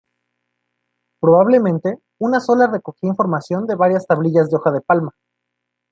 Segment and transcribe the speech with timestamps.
[1.21, 5.11] Probablemente una sola recogía la información de varias tablillas de hoja de palma.